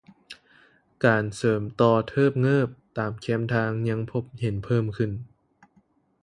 [1.05, 2.67] ການເສີມຕໍ່ເທີບເງີບ
[2.97, 5.11] ຕາມແຄມທາງ ຍັງພົບເຫັນເພີ່ມຂຶ້ນ